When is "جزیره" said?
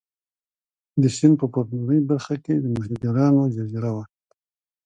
3.55-3.91